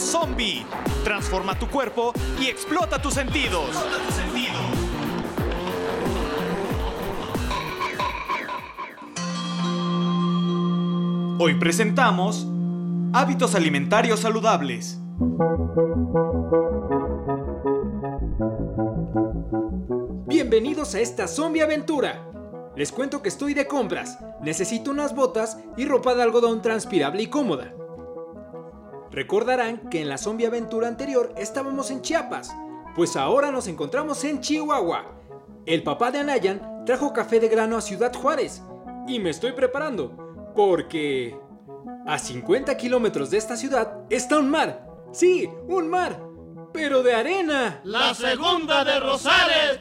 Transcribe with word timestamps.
zombie. 0.00 0.64
Transforma 1.04 1.58
tu 1.58 1.68
cuerpo 1.68 2.12
y 2.40 2.46
explota 2.46 3.00
tus 3.00 3.14
sentidos. 3.14 3.70
Hoy 11.38 11.54
presentamos 11.54 12.46
hábitos 13.12 13.54
alimentarios 13.54 14.20
saludables. 14.20 14.98
Bienvenidos 20.26 20.94
a 20.94 21.00
esta 21.00 21.28
zombie 21.28 21.62
aventura. 21.62 22.26
Les 22.74 22.92
cuento 22.92 23.22
que 23.22 23.28
estoy 23.28 23.54
de 23.54 23.66
compras. 23.66 24.18
Necesito 24.42 24.90
unas 24.90 25.14
botas 25.14 25.58
y 25.76 25.84
ropa 25.86 26.14
de 26.14 26.22
algodón 26.22 26.62
transpirable 26.62 27.22
y 27.22 27.26
cómoda. 27.28 27.72
Recordarán 29.16 29.88
que 29.88 30.02
en 30.02 30.10
la 30.10 30.18
zombie 30.18 30.46
aventura 30.46 30.88
anterior 30.88 31.32
estábamos 31.38 31.90
en 31.90 32.02
Chiapas, 32.02 32.54
pues 32.94 33.16
ahora 33.16 33.50
nos 33.50 33.66
encontramos 33.66 34.22
en 34.24 34.42
Chihuahua. 34.42 35.06
El 35.64 35.82
papá 35.82 36.10
de 36.10 36.18
Anayan 36.18 36.84
trajo 36.84 37.14
café 37.14 37.40
de 37.40 37.48
grano 37.48 37.78
a 37.78 37.80
Ciudad 37.80 38.14
Juárez 38.14 38.62
y 39.08 39.18
me 39.18 39.30
estoy 39.30 39.52
preparando 39.52 40.52
porque 40.54 41.34
a 42.06 42.18
50 42.18 42.76
kilómetros 42.76 43.30
de 43.30 43.38
esta 43.38 43.56
ciudad 43.56 44.02
está 44.10 44.38
un 44.38 44.50
mar. 44.50 44.86
Sí, 45.12 45.48
un 45.66 45.88
mar, 45.88 46.20
pero 46.74 47.02
de 47.02 47.14
arena. 47.14 47.80
La 47.84 48.12
segunda 48.12 48.84
de 48.84 49.00
Rosales. 49.00 49.80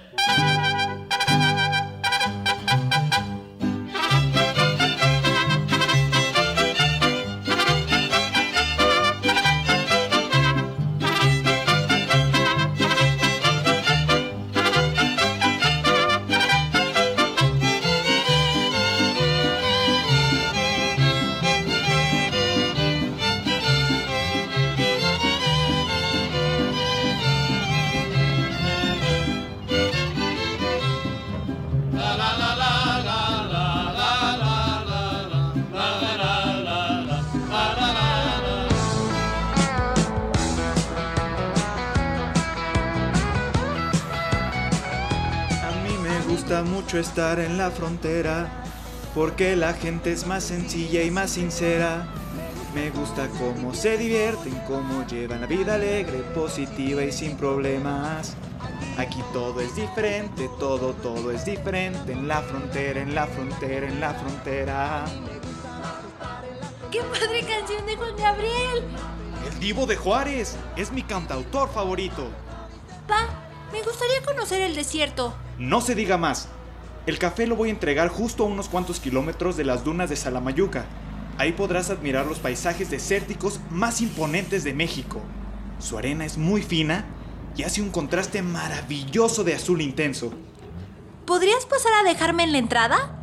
Gusta 46.35 46.63
mucho 46.63 46.99
estar 46.99 47.39
en 47.39 47.57
la 47.57 47.71
frontera 47.71 48.61
porque 49.13 49.55
la 49.55 49.71
gente 49.71 50.11
es 50.11 50.27
más 50.27 50.43
sencilla 50.43 51.01
y 51.01 51.09
más 51.09 51.31
sincera. 51.31 52.09
Me 52.73 52.89
gusta 52.89 53.29
cómo 53.39 53.73
se 53.73 53.97
divierten, 53.97 54.53
cómo 54.67 55.07
llevan 55.07 55.39
la 55.39 55.47
vida 55.47 55.75
alegre, 55.75 56.17
positiva 56.35 57.03
y 57.03 57.13
sin 57.13 57.37
problemas. 57.37 58.35
Aquí 58.97 59.23
todo 59.31 59.61
es 59.61 59.77
diferente, 59.77 60.49
todo, 60.59 60.91
todo 60.95 61.31
es 61.31 61.45
diferente 61.45 62.11
en 62.11 62.27
la 62.27 62.41
frontera, 62.41 62.99
en 62.99 63.15
la 63.15 63.27
frontera, 63.27 63.87
en 63.87 64.01
la 64.01 64.13
frontera. 64.13 65.05
¡Qué 66.91 66.99
padre 66.99 67.45
canción 67.47 67.85
de 67.85 67.95
Juan 67.95 68.15
Gabriel! 68.17 68.83
El 69.49 69.59
Divo 69.61 69.85
de 69.85 69.95
Juárez 69.95 70.57
es 70.75 70.91
mi 70.91 71.01
cantautor 71.01 71.69
favorito. 71.69 72.29
Me 73.75 73.81
gustaría 73.83 74.21
conocer 74.25 74.61
el 74.61 74.73
desierto. 74.73 75.35
No 75.59 75.81
se 75.81 75.95
diga 75.95 76.17
más. 76.17 76.47
El 77.07 77.19
café 77.19 77.45
lo 77.45 77.57
voy 77.57 77.67
a 77.67 77.73
entregar 77.73 78.07
justo 78.07 78.43
a 78.43 78.47
unos 78.47 78.69
cuantos 78.69 79.01
kilómetros 79.01 79.57
de 79.57 79.65
las 79.65 79.83
dunas 79.83 80.09
de 80.09 80.15
Salamayuca. 80.15 80.85
Ahí 81.37 81.51
podrás 81.51 81.89
admirar 81.89 82.25
los 82.25 82.39
paisajes 82.39 82.89
desérticos 82.89 83.59
más 83.69 83.99
imponentes 83.99 84.63
de 84.63 84.73
México. 84.73 85.19
Su 85.79 85.97
arena 85.97 86.23
es 86.23 86.37
muy 86.37 86.61
fina 86.61 87.03
y 87.57 87.63
hace 87.63 87.81
un 87.81 87.89
contraste 87.91 88.41
maravilloso 88.41 89.43
de 89.43 89.55
azul 89.55 89.81
intenso. 89.81 90.31
¿Podrías 91.25 91.65
pasar 91.65 91.91
a 91.99 92.03
dejarme 92.09 92.43
en 92.43 92.53
la 92.53 92.59
entrada? 92.59 93.19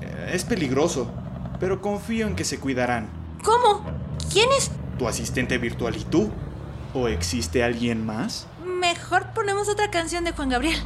Eh, 0.00 0.32
Es 0.34 0.42
peligroso, 0.42 1.08
pero 1.60 1.80
confío 1.80 2.26
en 2.26 2.34
que 2.34 2.44
se 2.44 2.58
cuidarán. 2.58 3.10
¿Cómo? 3.44 3.84
¿Quién 4.32 4.48
es? 4.58 4.72
¿Tu 4.98 5.06
asistente 5.06 5.56
virtual 5.56 5.94
y 5.96 6.02
tú? 6.02 6.32
¿O 6.94 7.06
existe 7.06 7.62
alguien 7.62 8.04
más? 8.04 8.48
Mejor 8.78 9.32
ponemos 9.34 9.68
otra 9.68 9.90
canción 9.90 10.22
de 10.22 10.30
Juan 10.30 10.50
Gabriel. 10.50 10.80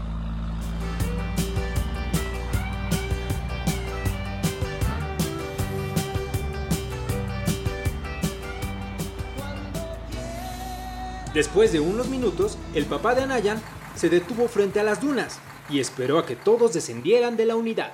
Después 11.34 11.72
de 11.72 11.80
unos 11.80 12.08
minutos, 12.08 12.56
el 12.74 12.86
papá 12.86 13.14
de 13.14 13.24
Anayan 13.24 13.60
se 13.94 14.08
detuvo 14.08 14.48
frente 14.48 14.80
a 14.80 14.84
las 14.84 15.02
dunas 15.02 15.38
y 15.68 15.78
esperó 15.78 16.18
a 16.18 16.24
que 16.24 16.34
todos 16.34 16.72
descendieran 16.72 17.36
de 17.36 17.44
la 17.44 17.56
unidad. 17.56 17.92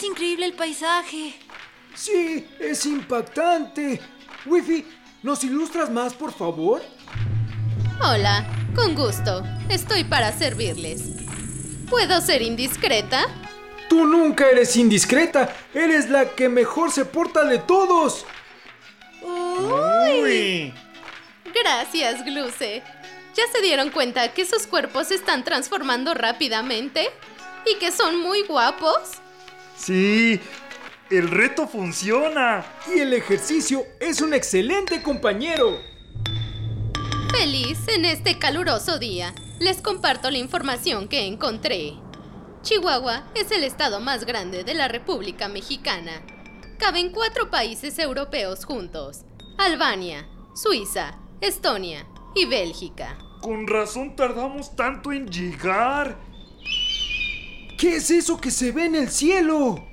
Es 0.00 0.04
increíble 0.06 0.46
el 0.46 0.54
paisaje. 0.54 1.34
Sí, 1.94 2.48
es 2.58 2.86
impactante. 2.86 4.00
Wifi, 4.46 4.86
¿nos 5.22 5.44
ilustras 5.44 5.90
más, 5.90 6.14
por 6.14 6.32
favor? 6.32 6.82
Hola, 8.00 8.46
con 8.74 8.94
gusto. 8.94 9.42
Estoy 9.68 10.04
para 10.04 10.32
servirles. 10.32 11.02
¿Puedo 11.90 12.22
ser 12.22 12.40
indiscreta? 12.40 13.26
Tú 13.90 14.06
nunca 14.06 14.48
eres 14.48 14.74
indiscreta. 14.74 15.54
Eres 15.74 16.08
la 16.08 16.30
que 16.30 16.48
mejor 16.48 16.90
se 16.90 17.04
porta 17.04 17.44
de 17.44 17.58
todos. 17.58 18.24
¡Uy! 19.22 20.72
Gracias, 21.62 22.24
Gluce. 22.24 22.82
¿Ya 23.34 23.42
se 23.52 23.60
dieron 23.60 23.90
cuenta 23.90 24.32
que 24.32 24.46
sus 24.46 24.66
cuerpos 24.66 25.08
se 25.08 25.16
están 25.16 25.44
transformando 25.44 26.14
rápidamente? 26.14 27.10
¿Y 27.70 27.78
que 27.78 27.92
son 27.92 28.18
muy 28.18 28.44
guapos? 28.44 29.20
Sí, 29.80 30.38
el 31.08 31.30
reto 31.30 31.66
funciona. 31.66 32.64
Y 32.94 33.00
el 33.00 33.14
ejercicio 33.14 33.84
es 33.98 34.20
un 34.20 34.34
excelente 34.34 35.02
compañero. 35.02 35.80
Feliz 37.30 37.78
en 37.88 38.04
este 38.04 38.38
caluroso 38.38 38.98
día. 38.98 39.34
Les 39.58 39.80
comparto 39.80 40.30
la 40.30 40.36
información 40.36 41.08
que 41.08 41.26
encontré. 41.26 41.94
Chihuahua 42.62 43.24
es 43.34 43.50
el 43.52 43.64
estado 43.64 44.00
más 44.00 44.26
grande 44.26 44.64
de 44.64 44.74
la 44.74 44.88
República 44.88 45.48
Mexicana. 45.48 46.12
Caben 46.78 47.10
cuatro 47.10 47.50
países 47.50 47.98
europeos 47.98 48.66
juntos. 48.66 49.24
Albania, 49.56 50.28
Suiza, 50.54 51.18
Estonia 51.40 52.06
y 52.34 52.44
Bélgica. 52.44 53.16
Con 53.40 53.66
razón 53.66 54.14
tardamos 54.14 54.76
tanto 54.76 55.10
en 55.10 55.26
llegar. 55.26 56.18
¿Qué 57.80 57.96
es 57.96 58.10
eso 58.10 58.38
que 58.38 58.50
se 58.50 58.72
ve 58.72 58.84
en 58.84 58.94
el 58.94 59.08
cielo? 59.08 59.88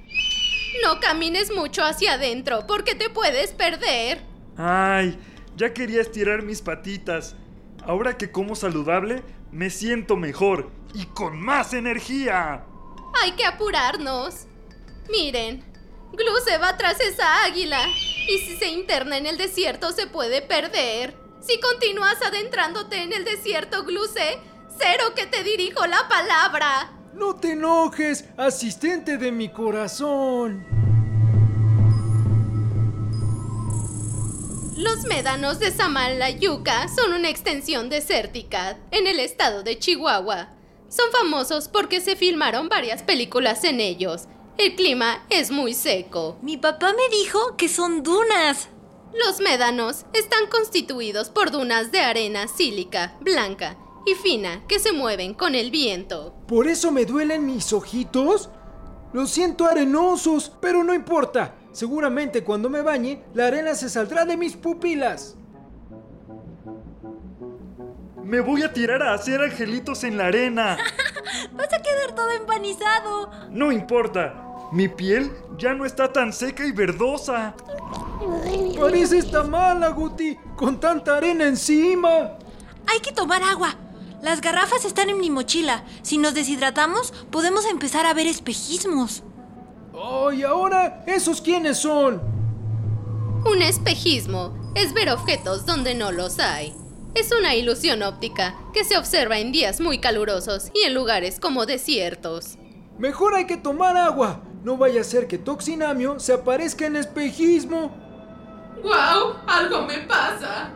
No 0.84 1.00
camines 1.00 1.56
mucho 1.56 1.86
hacia 1.86 2.16
adentro 2.16 2.68
porque 2.68 2.95
te 2.95 3.10
puedes 3.10 3.51
perder. 3.51 4.22
Ay, 4.57 5.18
ya 5.56 5.74
quería 5.74 6.01
estirar 6.01 6.44
mis 6.44 6.62
patitas. 6.62 7.38
Ahora 7.86 8.18
que 8.18 8.30
como 8.30 8.57
saludable, 8.57 9.24
me 9.54 9.69
siento 9.69 10.18
mejor 10.18 10.69
y 10.94 11.06
con 11.06 11.39
más 11.39 11.74
energía. 11.74 12.66
Hay 13.24 13.31
que 13.38 13.45
apurarnos. 13.45 14.48
Miren, 15.10 15.63
Glu 16.12 16.42
se 16.45 16.57
va 16.57 16.75
tras 16.75 17.00
esa 17.00 17.45
águila. 17.45 17.80
Y 18.28 18.40
si 18.40 18.57
se 18.57 18.68
interna 18.68 19.16
en 19.16 19.28
el 19.28 19.38
desierto 19.38 19.94
se 19.94 20.07
puede 20.07 20.42
perder. 20.42 21.16
Si 21.40 21.57
continúas 21.62 22.22
adentrándote 22.22 23.01
en 23.04 23.13
el 23.13 23.24
desierto, 23.24 23.86
Gluce, 23.86 24.40
cero 24.78 25.13
que 25.16 25.25
te 25.25 25.42
dirijo 25.45 25.88
la 25.88 26.06
palabra. 26.10 26.96
No 27.18 27.36
te 27.36 27.54
enojes, 27.54 28.25
asistente 28.38 29.18
de 29.18 29.31
mi 29.31 29.50
corazón. 29.50 30.64
Los 34.78 35.04
médanos 35.06 35.58
de 35.58 35.72
Samalayuca 35.72 36.88
son 36.90 37.14
una 37.14 37.30
extensión 37.30 37.90
desértica 37.90 38.78
en 38.92 39.08
el 39.08 39.19
estado 39.19 39.64
de 39.64 39.80
Chihuahua. 39.80 40.50
Son 40.90 41.12
famosos 41.12 41.68
porque 41.69 42.02
se 42.02 42.16
filmaron 42.16 42.69
varias 42.69 43.02
películas 43.02 43.64
en 43.64 43.80
ellos. 43.80 44.25
El 44.60 44.75
clima 44.75 45.25
es 45.31 45.50
muy 45.50 45.74
seco. 45.74 46.38
Mi 46.44 46.58
papá 46.58 46.94
me 46.94 47.18
dijo 47.18 47.58
que 47.58 47.68
son 47.68 48.04
dunas. 48.04 48.69
Los 49.25 49.40
médanos 49.40 50.06
están 50.14 50.46
constituidos 50.52 51.30
por 51.30 51.50
dunas 51.50 51.92
de 51.92 52.02
arena 52.02 52.48
sílica, 52.48 53.18
blanca 53.22 53.75
y 54.05 54.13
fina 54.15 54.63
que 54.67 54.79
se 54.79 54.91
mueven 54.91 55.33
con 55.33 55.55
el 55.55 55.71
viento. 55.71 56.33
¿Por 56.47 56.67
eso 56.67 56.91
me 56.91 57.05
duelen 57.05 57.45
mis 57.45 57.73
ojitos? 57.73 58.49
Los 59.13 59.31
siento 59.31 59.65
arenosos, 59.65 60.51
pero 60.61 60.83
no 60.83 60.94
importa. 60.94 61.55
Seguramente 61.71 62.44
cuando 62.44 62.69
me 62.69 62.81
bañe, 62.81 63.23
la 63.33 63.47
arena 63.47 63.75
se 63.75 63.89
saldrá 63.89 64.25
de 64.25 64.38
mis 64.38 64.55
pupilas. 64.55 65.35
Me 68.23 68.41
voy 68.41 68.63
a 68.63 68.73
tirar 68.73 69.01
a 69.01 69.13
hacer 69.13 69.41
angelitos 69.41 70.03
en 70.03 70.17
la 70.17 70.25
arena. 70.25 70.77
Vas 71.53 71.73
a 71.73 71.81
quedar 71.81 72.13
todo 72.13 72.29
empanizado. 72.31 73.31
No 73.51 73.71
importa. 73.71 74.44
Mi 74.71 74.89
piel 74.89 75.31
ya 75.57 75.73
no 75.73 75.85
está 75.85 76.11
tan 76.11 76.33
seca 76.33 76.65
y 76.65 76.73
verdosa. 76.73 77.55
Pareces 78.77 79.31
mala, 79.47 79.89
Guti, 79.89 80.35
con 80.55 80.79
tanta 80.79 81.17
arena 81.17 81.47
encima. 81.47 82.38
Hay 82.85 82.99
que 82.99 83.13
tomar 83.13 83.41
agua. 83.44 83.75
Las 84.22 84.42
garrafas 84.42 84.84
están 84.86 85.10
en 85.10 85.19
mi 85.19 85.30
mochila. 85.30 85.84
Si 86.02 86.18
nos 86.18 86.34
deshidratamos, 86.34 87.12
podemos 87.31 87.66
empezar 87.66 88.06
a 88.06 88.14
ver 88.14 88.28
espejismos. 88.28 89.24
Oh, 89.94 90.31
¿y 90.31 90.44
ahora 90.44 91.04
esos 91.08 91.42
quiénes 91.42 91.78
son? 91.78 92.22
Un 93.46 93.62
espejismo 93.62 94.72
es 94.75 94.94
ver 94.94 95.10
objetos 95.10 95.66
donde 95.66 95.96
no 95.96 96.12
los 96.12 96.40
hay. 96.40 96.75
Es 97.16 97.31
una 97.31 97.56
ilusión 97.56 98.04
óptica 98.04 98.56
que 98.74 98.84
se 98.84 98.98
observa 98.98 99.40
en 99.40 99.52
días 99.52 99.80
muy 99.80 100.00
calurosos 100.00 100.72
y 100.74 100.86
en 100.86 100.94
lugares 100.94 101.40
como 101.40 101.66
desiertos. 101.66 102.58
Mejor 102.98 103.36
hay 103.36 103.46
que 103.46 103.58
tomar 103.58 103.98
agua. 103.98 104.42
No 104.64 104.78
vaya 104.78 105.02
a 105.02 105.04
ser 105.04 105.28
que 105.28 105.38
Toxinamio 105.38 106.19
se 106.19 106.34
aparezca 106.34 106.86
en 106.86 106.96
espejismo. 106.96 107.96
¡Guau! 108.84 109.36
Algo 109.48 109.84
me 109.84 110.00
pasa. 110.00 110.72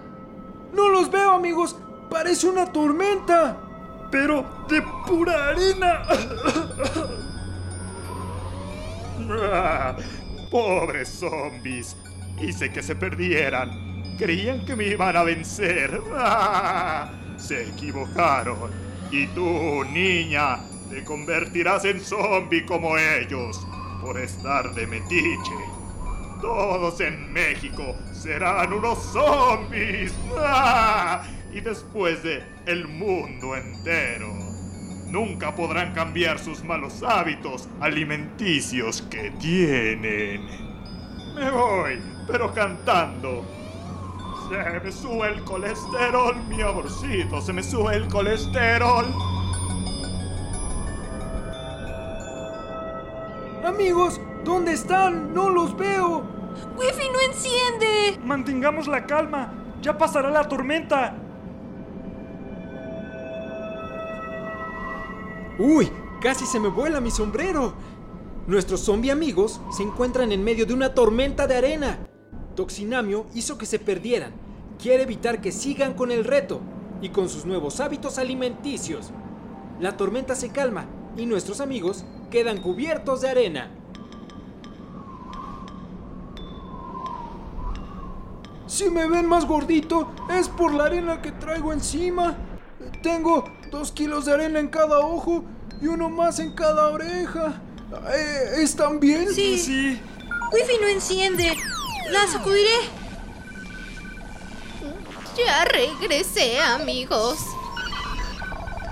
No 0.73 0.89
los 0.89 1.11
veo, 1.11 1.31
amigos. 1.31 1.75
Parece 2.11 2.47
una 2.47 2.69
tormenta. 2.69 3.57
Pero 4.11 4.65
de 4.67 4.81
pura 5.07 5.47
arena. 5.47 6.03
Pobres 10.51 11.07
zombies. 11.07 11.95
Hice 12.37 12.69
que 12.69 12.83
se 12.83 12.97
perdieran. 12.97 14.17
Creían 14.17 14.65
que 14.65 14.75
me 14.75 14.87
iban 14.87 15.15
a 15.15 15.23
vencer. 15.23 16.01
Se 17.37 17.69
equivocaron. 17.69 18.69
Y 19.09 19.27
tú, 19.27 19.85
niña, 19.85 20.59
te 20.89 21.05
convertirás 21.05 21.85
en 21.85 22.01
zombie 22.01 22.65
como 22.65 22.97
ellos 22.97 23.65
por 24.01 24.19
estar 24.19 24.75
de 24.75 24.85
metiche. 24.85 25.70
Todos 26.41 26.99
en 27.01 27.31
México 27.31 27.95
serán 28.11 28.73
unos 28.73 28.97
zombies. 29.13 30.13
Y 31.53 31.61
después 31.61 32.23
de 32.23 32.43
el 32.65 32.87
mundo 32.87 33.55
entero. 33.55 34.33
Nunca 35.07 35.53
podrán 35.53 35.93
cambiar 35.93 36.39
sus 36.39 36.63
malos 36.63 37.03
hábitos 37.03 37.67
alimenticios 37.81 39.01
que 39.03 39.31
tienen. 39.31 40.47
Me 41.35 41.51
voy, 41.51 42.01
pero 42.27 42.53
cantando. 42.53 43.45
Se 44.49 44.79
me 44.79 44.91
sube 44.91 45.27
el 45.27 45.43
colesterol, 45.43 46.35
mi 46.47 46.61
amorcito, 46.61 47.41
se 47.41 47.53
me 47.53 47.61
sube 47.61 47.95
el 47.95 48.07
colesterol. 48.07 49.13
Amigos, 53.73 54.19
¿dónde 54.43 54.73
están? 54.73 55.33
No 55.33 55.49
los 55.49 55.77
veo. 55.77 56.23
Wifi 56.77 57.07
no 57.09 57.19
enciende. 57.21 58.19
Mantengamos 58.21 58.85
la 58.87 59.05
calma. 59.05 59.53
Ya 59.81 59.97
pasará 59.97 60.29
la 60.29 60.49
tormenta. 60.49 61.15
Uy, 65.57 65.89
casi 66.21 66.45
se 66.45 66.59
me 66.59 66.67
vuela 66.67 66.99
mi 66.99 67.11
sombrero. 67.11 67.73
Nuestros 68.45 68.81
zombie 68.81 69.09
amigos 69.09 69.61
se 69.71 69.83
encuentran 69.83 70.33
en 70.33 70.43
medio 70.43 70.65
de 70.65 70.73
una 70.73 70.93
tormenta 70.93 71.47
de 71.47 71.55
arena. 71.55 71.99
Toxinamio 72.55 73.27
hizo 73.33 73.57
que 73.57 73.65
se 73.65 73.79
perdieran. 73.79 74.33
Quiere 74.79 75.03
evitar 75.03 75.39
que 75.39 75.53
sigan 75.53 75.93
con 75.93 76.11
el 76.11 76.25
reto 76.25 76.59
y 77.01 77.09
con 77.09 77.29
sus 77.29 77.45
nuevos 77.45 77.79
hábitos 77.79 78.17
alimenticios. 78.17 79.13
La 79.79 79.95
tormenta 79.95 80.35
se 80.35 80.49
calma 80.49 80.87
y 81.17 81.25
nuestros 81.25 81.59
amigos 81.61 82.03
quedan 82.29 82.61
cubiertos 82.61 83.21
de 83.21 83.29
arena. 83.29 83.71
Si 88.67 88.89
me 88.89 89.05
ven 89.05 89.25
más 89.25 89.45
gordito, 89.45 90.11
es 90.29 90.47
por 90.47 90.73
la 90.73 90.85
arena 90.85 91.21
que 91.21 91.31
traigo 91.33 91.73
encima. 91.73 92.37
Tengo 93.03 93.43
dos 93.69 93.91
kilos 93.91 94.25
de 94.25 94.33
arena 94.33 94.59
en 94.59 94.69
cada 94.69 94.99
ojo 94.99 95.43
y 95.81 95.87
uno 95.87 96.09
más 96.09 96.39
en 96.39 96.53
cada 96.53 96.87
oreja. 96.87 97.61
Eh, 98.15 98.61
¿Están 98.61 98.99
bien? 98.99 99.27
Sí. 99.33 99.57
Sí. 99.57 100.01
Wifi 100.53 100.73
no 100.81 100.87
enciende. 100.87 101.53
La 102.11 102.27
sacudiré. 102.27 102.69
Ya 105.37 105.65
regresé, 105.65 106.59
amigos. 106.61 107.39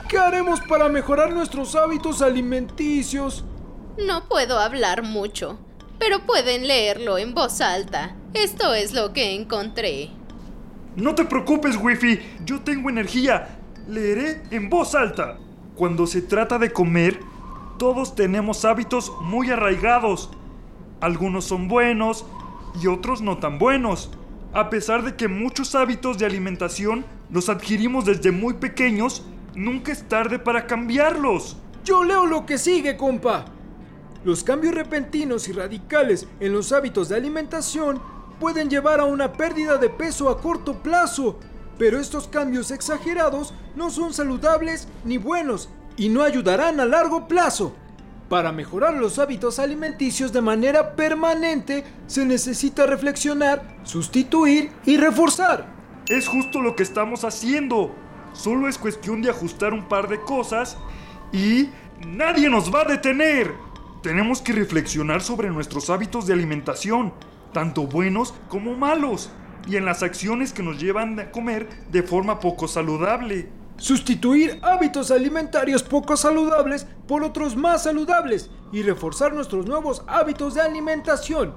¿Qué 0.09 0.17
haremos 0.17 0.59
para 0.61 0.89
mejorar 0.89 1.31
nuestros 1.35 1.75
hábitos 1.75 2.23
alimenticios? 2.23 3.45
No 4.03 4.27
puedo 4.27 4.57
hablar 4.57 5.03
mucho, 5.03 5.59
pero 5.99 6.25
pueden 6.25 6.67
leerlo 6.67 7.19
en 7.19 7.35
voz 7.35 7.61
alta. 7.61 8.15
Esto 8.33 8.73
es 8.73 8.91
lo 8.93 9.13
que 9.13 9.35
encontré. 9.35 10.09
No 10.95 11.13
te 11.13 11.25
preocupes, 11.25 11.77
Wifi. 11.77 12.19
Yo 12.43 12.61
tengo 12.61 12.89
energía. 12.89 13.59
Leeré 13.87 14.41
en 14.49 14.67
voz 14.71 14.95
alta. 14.95 15.37
Cuando 15.75 16.07
se 16.07 16.23
trata 16.23 16.57
de 16.57 16.73
comer, 16.73 17.19
todos 17.77 18.15
tenemos 18.15 18.65
hábitos 18.65 19.13
muy 19.21 19.51
arraigados. 19.51 20.31
Algunos 21.01 21.45
son 21.45 21.67
buenos 21.67 22.25
y 22.81 22.87
otros 22.87 23.21
no 23.21 23.37
tan 23.37 23.59
buenos. 23.59 24.09
A 24.53 24.71
pesar 24.71 25.03
de 25.03 25.15
que 25.15 25.27
muchos 25.27 25.75
hábitos 25.75 26.17
de 26.17 26.25
alimentación 26.25 27.05
los 27.29 27.47
adquirimos 27.47 28.05
desde 28.05 28.31
muy 28.31 28.55
pequeños, 28.55 29.23
nunca 29.55 29.91
es 29.91 30.07
tarde 30.07 30.39
para 30.39 30.67
cambiarlos. 30.67 31.57
Yo 31.83 32.03
leo 32.03 32.25
lo 32.25 32.45
que 32.45 32.57
sigue, 32.57 32.97
compa. 32.97 33.45
Los 34.23 34.43
cambios 34.43 34.75
repentinos 34.75 35.47
y 35.47 35.53
radicales 35.53 36.27
en 36.39 36.53
los 36.53 36.71
hábitos 36.71 37.09
de 37.09 37.15
alimentación 37.15 38.01
pueden 38.39 38.69
llevar 38.69 38.99
a 38.99 39.05
una 39.05 39.33
pérdida 39.33 39.77
de 39.77 39.89
peso 39.89 40.29
a 40.29 40.41
corto 40.41 40.81
plazo, 40.81 41.39
pero 41.77 41.99
estos 41.99 42.27
cambios 42.27 42.71
exagerados 42.71 43.53
no 43.75 43.89
son 43.89 44.13
saludables 44.13 44.87
ni 45.05 45.17
buenos 45.17 45.69
y 45.95 46.09
no 46.09 46.23
ayudarán 46.23 46.79
a 46.79 46.85
largo 46.85 47.27
plazo. 47.27 47.73
Para 48.29 48.51
mejorar 48.51 48.93
los 48.93 49.17
hábitos 49.17 49.57
alimenticios 49.57 50.31
de 50.31 50.41
manera 50.41 50.95
permanente 50.95 51.83
se 52.05 52.25
necesita 52.25 52.85
reflexionar, 52.85 53.77
sustituir 53.83 54.71
y 54.85 54.97
reforzar. 54.97 55.65
Es 56.07 56.27
justo 56.27 56.61
lo 56.61 56.75
que 56.75 56.83
estamos 56.83 57.23
haciendo. 57.23 57.95
Solo 58.39 58.69
es 58.69 58.77
cuestión 58.77 59.21
de 59.21 59.29
ajustar 59.29 59.73
un 59.73 59.89
par 59.89 60.07
de 60.07 60.21
cosas 60.21 60.77
y 61.33 61.67
nadie 62.07 62.49
nos 62.49 62.73
va 62.73 62.83
a 62.83 62.85
detener. 62.85 63.53
Tenemos 64.01 64.41
que 64.41 64.53
reflexionar 64.53 65.21
sobre 65.21 65.49
nuestros 65.49 65.89
hábitos 65.89 66.25
de 66.25 66.31
alimentación, 66.31 67.11
tanto 67.51 67.85
buenos 67.85 68.33
como 68.47 68.75
malos, 68.75 69.29
y 69.67 69.75
en 69.75 69.83
las 69.83 70.03
acciones 70.03 70.53
que 70.53 70.63
nos 70.63 70.79
llevan 70.79 71.19
a 71.19 71.31
comer 71.31 71.67
de 71.91 72.01
forma 72.01 72.39
poco 72.39 72.69
saludable. 72.69 73.49
Sustituir 73.75 74.57
hábitos 74.61 75.11
alimentarios 75.11 75.83
poco 75.83 76.15
saludables 76.15 76.87
por 77.09 77.25
otros 77.25 77.57
más 77.57 77.83
saludables 77.83 78.49
y 78.71 78.83
reforzar 78.83 79.33
nuestros 79.33 79.65
nuevos 79.65 80.01
hábitos 80.07 80.53
de 80.53 80.61
alimentación. 80.61 81.55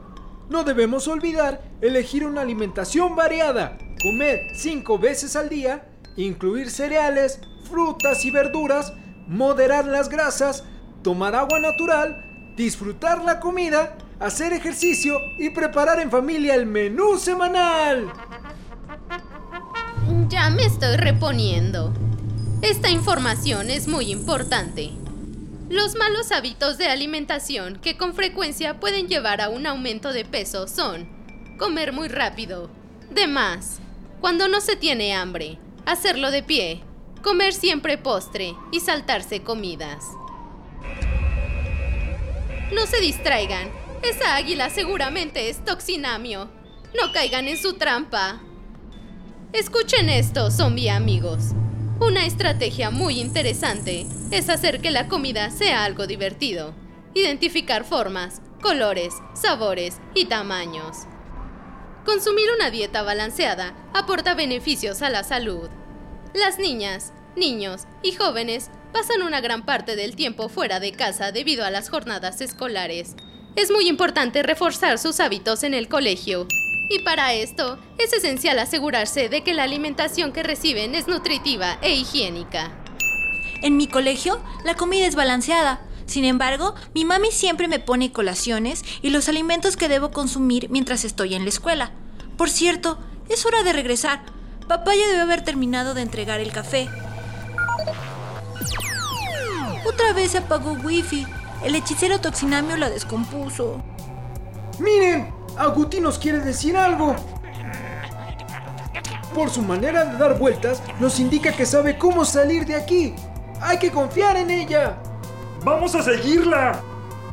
No 0.51 0.65
debemos 0.65 1.07
olvidar 1.07 1.63
elegir 1.81 2.27
una 2.27 2.41
alimentación 2.41 3.15
variada, 3.15 3.79
comer 4.03 4.41
cinco 4.57 4.99
veces 4.99 5.37
al 5.37 5.49
día, 5.49 5.87
incluir 6.17 6.71
cereales, 6.71 7.41
frutas 7.65 8.25
y 8.25 8.31
verduras, 8.31 8.93
moderar 9.27 9.87
las 9.87 10.09
grasas, 10.09 10.65
tomar 11.03 11.35
agua 11.35 11.59
natural, 11.59 12.55
disfrutar 12.57 13.25
la 13.25 13.41
comida, 13.41 13.97
hacer 14.21 14.53
ejercicio 14.53 15.19
y 15.39 15.51
preparar 15.51 16.01
en 16.01 16.11
familia 16.11 16.55
el 16.55 16.67
menú 16.67 17.19
semanal. 17.19 18.13
Ya 20.29 20.51
me 20.51 20.65
estoy 20.65 20.97
reponiendo. 20.97 21.93
Esta 22.63 22.91
información 22.91 23.71
es 23.71 23.89
muy 23.89 24.11
importante. 24.11 24.93
Los 25.69 25.97
malos 25.97 26.31
hábitos 26.33 26.79
de 26.79 26.87
alimentación 26.87 27.79
que 27.81 27.97
con 27.97 28.15
frecuencia 28.15 28.79
pueden 28.79 29.09
llevar 29.09 29.41
a 29.41 29.49
un 29.49 29.67
aumento 29.67 30.13
de 30.13 30.25
peso 30.25 30.69
son 30.69 31.09
comer 31.59 31.93
muy 31.93 32.09
rápido, 32.09 32.71
de 33.11 33.27
más, 33.27 33.79
cuando 34.21 34.49
no 34.49 34.61
se 34.61 34.77
tiene 34.77 35.15
hambre, 35.15 35.59
hacerlo 35.87 36.31
de 36.31 36.43
pie, 36.43 36.83
comer 37.23 37.53
siempre 37.53 37.99
postre 37.99 38.55
y 38.71 38.81
saltarse 38.81 39.43
comidas. 39.43 40.05
No 42.73 42.87
se 42.87 43.01
distraigan, 43.01 43.71
esa 44.03 44.35
águila 44.35 44.71
seguramente 44.71 45.49
es 45.49 45.65
toxinamio. 45.65 46.51
No 47.01 47.13
caigan 47.13 47.49
en 47.49 47.57
su 47.57 47.75
trampa. 47.75 48.41
Escuchen 49.53 50.09
esto, 50.09 50.51
zombie 50.51 50.91
amigos. 50.91 51.53
Una 52.01 52.27
estrategia 52.27 52.91
muy 52.91 53.21
interesante 53.21 54.07
es 54.31 54.49
hacer 54.49 54.81
que 54.81 54.91
la 54.91 55.09
comida 55.09 55.51
sea 55.51 55.85
algo 55.85 56.07
divertido. 56.07 56.75
identificar 57.15 57.85
formas, 57.85 58.41
colores, 58.63 59.13
sabores 59.35 59.99
y 60.15 60.25
tamaños. 60.25 61.07
Consumir 62.05 62.47
una 62.57 62.71
dieta 62.71 63.03
balanceada 63.03 63.75
aporta 63.95 64.35
beneficios 64.35 65.03
a 65.03 65.11
la 65.11 65.23
salud. 65.23 65.71
Las 66.35 66.59
niñas, 66.59 67.13
niños 67.37 67.83
y 68.03 68.13
jóvenes 68.13 68.71
pasan 68.93 69.23
una 69.23 69.41
gran 69.41 69.65
parte 69.65 69.95
del 69.95 70.17
tiempo 70.17 70.49
fuera 70.49 70.81
de 70.81 70.93
casa 70.93 71.31
debido 71.31 71.65
a 71.65 71.71
las 71.71 71.91
jornadas 71.91 72.41
escolares. 72.41 73.15
Es 73.55 73.71
muy 73.71 73.87
importante 73.89 74.43
reforzar 74.43 74.99
sus 74.99 75.21
hábitos 75.21 75.63
en 75.63 75.75
el 75.75 75.89
colegio. 75.89 76.49
Y 76.91 76.99
para 77.05 77.35
esto 77.35 77.79
es 77.99 78.13
esencial 78.13 78.59
asegurarse 78.59 79.29
de 79.29 79.45
que 79.45 79.55
la 79.55 79.63
alimentación 79.63 80.33
que 80.33 80.43
reciben 80.43 80.97
es 80.97 81.07
nutritiva 81.07 81.79
e 81.83 81.95
higiénica. 81.95 82.73
En 83.63 83.77
mi 83.77 83.87
colegio, 83.87 84.43
la 84.65 84.75
comida 84.75 85.07
es 85.07 85.15
balanceada. 85.15 85.81
Sin 86.13 86.27
embargo, 86.27 86.75
mi 86.95 87.07
mami 87.07 87.31
siempre 87.33 87.69
me 87.69 87.79
pone 87.79 88.13
colaciones 88.13 88.85
y 89.01 89.09
los 89.09 89.31
alimentos 89.31 89.79
que 89.79 89.89
debo 89.89 90.11
consumir 90.11 90.69
mientras 90.69 91.07
estoy 91.07 91.35
en 91.35 91.45
la 91.45 91.49
escuela. 91.49 91.93
Por 92.37 92.51
cierto, 92.51 92.99
es 93.31 93.47
hora 93.47 93.63
de 93.63 93.73
regresar. 93.73 94.21
Papá 94.69 94.95
ya 94.95 95.09
debe 95.09 95.23
haber 95.23 95.43
terminado 95.43 95.95
de 95.95 96.03
entregar 96.03 96.39
el 96.41 96.53
café. 96.53 96.91
Otra 99.87 100.13
vez 100.13 100.33
se 100.33 100.39
apagó 100.39 100.73
wifi. 100.73 101.27
El 101.65 101.77
hechicero 101.77 102.21
Toxinamio 102.21 102.77
la 102.77 102.91
descompuso. 102.91 103.83
¡Miren! 104.81 105.33
Aguti 105.57 105.99
nos 105.99 106.19
quiere 106.19 106.41
decir 106.41 106.77
algo. 106.77 107.17
Por 109.35 109.49
su 109.49 109.63
manera 109.63 110.05
de 110.05 110.19
dar 110.19 110.39
vueltas, 110.39 110.83
nos 111.01 111.19
indica 111.19 111.57
que 111.57 111.65
sabe 111.65 111.97
cómo 111.97 112.27
salir 112.27 112.67
de 112.67 112.75
aquí. 112.75 113.15
Hay 113.63 113.79
que 113.79 113.91
confiar 113.91 114.37
en 114.37 114.51
ella. 114.51 114.99
¡Vamos 115.65 115.95
a 115.95 116.03
seguirla! 116.03 116.81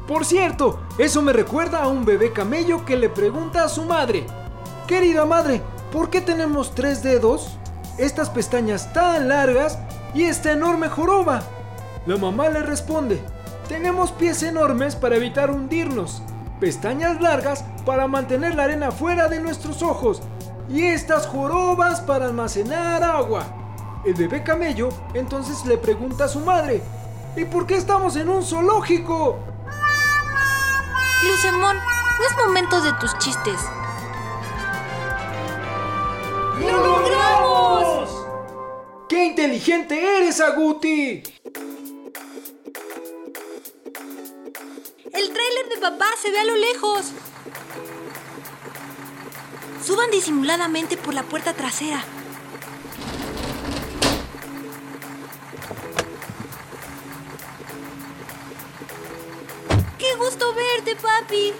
Por 0.07 0.23
cierto, 0.23 0.79
eso 0.99 1.21
me 1.23 1.33
recuerda 1.33 1.81
a 1.81 1.87
un 1.87 2.05
bebé 2.05 2.31
camello 2.31 2.85
que 2.85 2.95
le 2.95 3.09
pregunta 3.09 3.63
a 3.63 3.69
su 3.69 3.85
madre. 3.85 4.27
Querida 4.87 5.25
madre, 5.25 5.61
¿por 5.91 6.11
qué 6.11 6.21
tenemos 6.21 6.75
tres 6.75 7.01
dedos? 7.01 7.57
Estas 7.97 8.29
pestañas 8.29 8.93
tan 8.93 9.27
largas 9.27 9.79
y 10.13 10.23
esta 10.23 10.51
enorme 10.51 10.89
joroba. 10.89 11.41
La 12.05 12.17
mamá 12.17 12.49
le 12.49 12.61
responde, 12.61 13.19
tenemos 13.67 14.11
pies 14.11 14.43
enormes 14.43 14.95
para 14.95 15.15
evitar 15.15 15.49
hundirnos, 15.49 16.21
pestañas 16.59 17.19
largas 17.21 17.65
para 17.85 18.07
mantener 18.07 18.53
la 18.55 18.63
arena 18.63 18.91
fuera 18.91 19.27
de 19.27 19.39
nuestros 19.39 19.81
ojos 19.81 20.21
y 20.69 20.85
estas 20.85 21.25
jorobas 21.25 22.01
para 22.01 22.25
almacenar 22.25 23.03
agua. 23.03 23.45
El 24.05 24.13
bebé 24.13 24.43
camello 24.43 24.89
entonces 25.13 25.65
le 25.65 25.77
pregunta 25.77 26.25
a 26.25 26.29
su 26.29 26.39
madre, 26.39 26.81
¿y 27.39 27.45
por 27.45 27.65
qué 27.65 27.77
estamos 27.77 28.15
en 28.17 28.29
un 28.29 28.43
zoológico? 28.43 29.39
Lucemón, 31.23 31.77
no 31.77 32.25
es 32.25 32.45
momento 32.45 32.81
de 32.81 32.91
tus 32.93 33.17
chistes. 33.17 33.59
¡Lo 36.59 36.85
logramos! 36.85 38.09
¡Qué 39.07 39.25
inteligente 39.25 40.17
eres, 40.17 40.41
Aguti! 40.41 41.23
El 45.13 45.33
tráiler 45.33 45.69
de 45.69 45.77
papá 45.81 46.05
se 46.21 46.31
ve 46.31 46.39
a 46.39 46.43
lo 46.43 46.55
lejos. 46.55 47.13
Suban 49.85 50.11
disimuladamente 50.11 50.97
por 50.97 51.13
la 51.13 51.23
puerta 51.23 51.53
trasera. 51.53 52.03
Papi! 60.95 61.53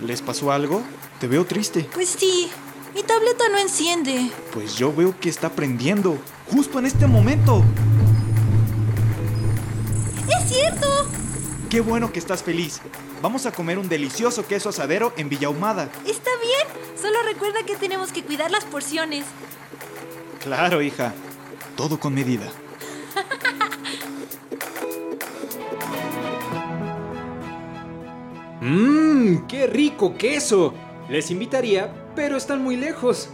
¿Les 0.00 0.20
pasó 0.22 0.52
algo? 0.52 0.82
Te 1.20 1.26
veo 1.28 1.44
triste. 1.44 1.88
Pues 1.92 2.08
sí, 2.08 2.50
mi 2.94 3.02
tableta 3.02 3.48
no 3.48 3.58
enciende. 3.58 4.30
Pues 4.52 4.76
yo 4.76 4.92
veo 4.92 5.18
que 5.18 5.28
está 5.28 5.50
prendiendo. 5.50 6.18
Justo 6.50 6.78
en 6.78 6.86
este 6.86 7.06
momento. 7.06 7.62
¡Es 10.28 10.48
cierto! 10.48 10.86
Qué 11.70 11.80
bueno 11.80 12.12
que 12.12 12.18
estás 12.18 12.42
feliz. 12.42 12.80
Vamos 13.22 13.46
a 13.46 13.52
comer 13.52 13.78
un 13.78 13.88
delicioso 13.88 14.46
queso 14.46 14.68
asadero 14.68 15.12
en 15.16 15.28
Villa 15.28 15.46
Ahumada. 15.46 15.88
Está 16.06 16.30
bien. 16.42 16.82
Solo 17.00 17.22
recuerda 17.22 17.62
que 17.64 17.76
tenemos 17.76 18.12
que 18.12 18.24
cuidar 18.24 18.50
las 18.50 18.64
porciones. 18.64 19.24
Claro, 20.42 20.82
hija. 20.82 21.14
Todo 21.76 21.98
con 21.98 22.14
medida. 22.14 22.50
¡Mmm! 28.62 29.48
¡Qué 29.48 29.66
rico 29.66 30.14
queso! 30.16 30.72
Les 31.08 31.32
invitaría, 31.32 31.92
pero 32.14 32.36
están 32.36 32.62
muy 32.62 32.76
lejos. 32.76 33.28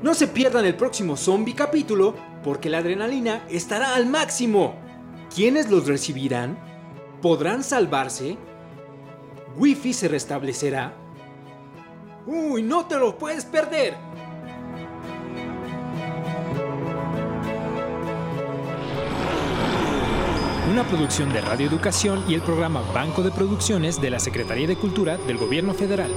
No 0.00 0.14
se 0.14 0.26
pierdan 0.26 0.64
el 0.64 0.74
próximo 0.74 1.18
zombie 1.18 1.54
capítulo 1.54 2.14
porque 2.42 2.70
la 2.70 2.78
adrenalina 2.78 3.44
estará 3.50 3.94
al 3.94 4.06
máximo. 4.06 4.74
¿Quiénes 5.34 5.70
los 5.70 5.86
recibirán? 5.86 6.58
¿Podrán 7.20 7.62
salvarse? 7.62 8.38
¿Wi-Fi 9.58 9.92
se 9.92 10.08
restablecerá? 10.08 10.94
¡Uy, 12.26 12.62
no 12.62 12.86
te 12.86 12.96
lo 12.96 13.18
puedes 13.18 13.44
perder! 13.44 13.94
Una 20.70 20.82
producción 20.84 21.30
de 21.30 21.42
Radio 21.42 21.66
Educación 21.66 22.24
y 22.26 22.32
el 22.32 22.40
programa 22.40 22.80
Banco 22.94 23.22
de 23.22 23.30
Producciones 23.30 24.00
de 24.00 24.08
la 24.08 24.18
Secretaría 24.18 24.66
de 24.66 24.76
Cultura 24.76 25.18
del 25.18 25.36
Gobierno 25.36 25.74
Federal. 25.74 26.10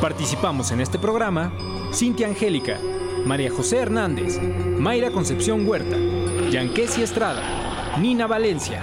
Participamos 0.00 0.72
en 0.72 0.80
este 0.80 0.98
programa 0.98 1.52
Cintia 1.94 2.26
Angélica, 2.26 2.80
María 3.24 3.52
José 3.52 3.78
Hernández, 3.78 4.40
Mayra 4.78 5.12
Concepción 5.12 5.66
Huerta, 5.66 5.96
Yanquesi 6.50 7.02
Estrada, 7.02 7.98
Nina 8.00 8.26
Valencia, 8.26 8.82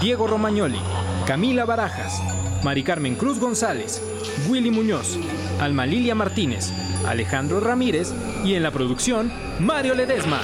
Diego 0.00 0.28
Romagnoli, 0.28 0.78
Camila 1.26 1.64
Barajas, 1.64 2.22
Mari 2.62 2.84
Carmen 2.84 3.16
Cruz 3.16 3.40
González, 3.40 4.00
Willy 4.48 4.70
Muñoz, 4.70 5.18
Alma 5.60 5.86
Lilia 5.86 6.14
Martínez, 6.14 6.72
Alejandro 7.04 7.58
Ramírez 7.58 8.14
y 8.44 8.54
en 8.54 8.62
la 8.62 8.70
producción 8.70 9.32
Mario 9.58 9.94
Ledesma. 9.94 10.40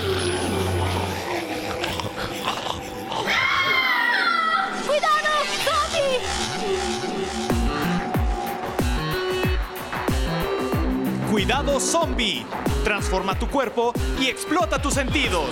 Cuidado 11.30 11.78
zombie. 11.80 12.46
Transforma 12.82 13.38
tu 13.38 13.49
cuerpo 13.49 13.92
y 14.20 14.26
explota 14.26 14.80
tus 14.80 14.94
sentidos. 14.94 15.50